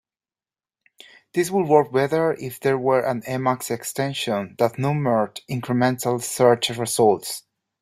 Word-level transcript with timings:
This 1.35 1.51
would 1.51 1.67
work 1.67 1.91
better 1.93 2.33
if 2.33 2.59
there 2.59 2.75
were 2.79 3.01
an 3.05 3.21
Emacs 3.27 3.69
extension 3.69 4.55
that 4.57 4.79
numbered 4.79 5.41
incremental 5.47 6.19
search 6.23 6.71
results. 6.71 7.43